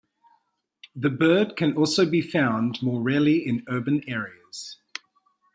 The 0.95 1.11
bird 1.11 1.55
can 1.55 1.77
also 1.77 2.09
be 2.09 2.21
found 2.23 2.81
more 2.81 3.03
rarely 3.03 3.45
in 3.47 3.63
urban 3.69 4.01
areas. 4.09 4.77